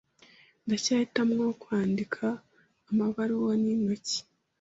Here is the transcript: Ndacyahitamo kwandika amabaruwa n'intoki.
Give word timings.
Ndacyahitamo 0.65 1.41
kwandika 1.61 2.25
amabaruwa 2.89 3.53
n'intoki. 3.63 4.19